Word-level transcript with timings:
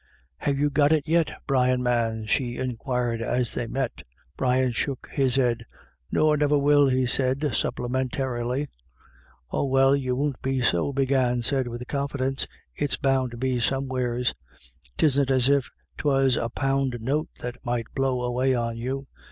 "Have 0.49 0.57
you 0.57 0.71
got 0.71 0.91
it 0.91 1.07
yit, 1.07 1.31
Brian, 1.45 1.83
man?" 1.83 2.25
she 2.25 2.57
inquired 2.57 3.21
as 3.21 3.53
they 3.53 3.67
met. 3.67 4.01
Brian 4.35 4.71
shook 4.71 5.07
his 5.11 5.35
head. 5.35 5.59
u 5.59 5.65
Nor 6.11 6.37
niver 6.37 6.57
will," 6.57 6.87
he 6.89 7.05
said 7.05 7.41
supplementarily. 7.41 8.67
*" 8.99 9.23
Ah 9.53 9.61
well, 9.61 9.95
you 9.95 10.15
won't 10.15 10.41
be 10.41 10.59
so," 10.59 10.91
Big 10.91 11.11
Anne 11.11 11.43
said 11.43 11.67
with 11.67 11.87
confidence;" 11.87 12.47
it's 12.75 12.97
bound 12.97 13.29
to 13.29 13.37
be 13.37 13.59
somewheres. 13.59 14.33
'Tisn't 14.97 15.29
as 15.29 15.49
if 15.49 15.69
'twas 15.99 16.35
a 16.35 16.49
poun' 16.49 16.89
note 16.99 17.29
that 17.39 17.63
might 17.63 17.85
blow 17.93 18.23
away 18.23 18.55
on 18.55 18.77
you. 18.77 19.05